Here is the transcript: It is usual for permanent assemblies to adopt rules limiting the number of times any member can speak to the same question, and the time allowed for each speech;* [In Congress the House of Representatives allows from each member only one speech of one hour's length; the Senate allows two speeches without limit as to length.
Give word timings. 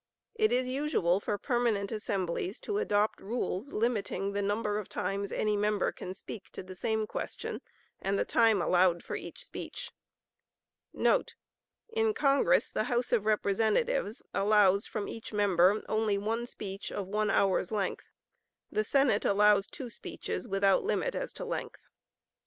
It 0.33 0.51
is 0.51 0.67
usual 0.67 1.19
for 1.19 1.37
permanent 1.37 1.91
assemblies 1.91 2.59
to 2.61 2.79
adopt 2.79 3.21
rules 3.21 3.71
limiting 3.71 4.31
the 4.33 4.41
number 4.41 4.79
of 4.79 4.89
times 4.89 5.31
any 5.31 5.55
member 5.55 5.91
can 5.91 6.15
speak 6.15 6.49
to 6.53 6.63
the 6.63 6.73
same 6.73 7.05
question, 7.05 7.61
and 8.01 8.17
the 8.17 8.25
time 8.25 8.63
allowed 8.63 9.03
for 9.03 9.15
each 9.15 9.45
speech;* 9.45 9.91
[In 10.91 12.15
Congress 12.15 12.71
the 12.71 12.85
House 12.85 13.11
of 13.11 13.27
Representatives 13.27 14.23
allows 14.33 14.87
from 14.87 15.07
each 15.07 15.33
member 15.33 15.83
only 15.87 16.17
one 16.17 16.47
speech 16.47 16.91
of 16.91 17.05
one 17.07 17.29
hour's 17.29 17.71
length; 17.71 18.09
the 18.71 18.83
Senate 18.83 19.23
allows 19.23 19.67
two 19.67 19.91
speeches 19.91 20.47
without 20.47 20.83
limit 20.83 21.13
as 21.13 21.31
to 21.33 21.45
length. 21.45 21.87